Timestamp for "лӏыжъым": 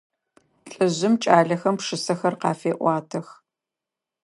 0.69-1.13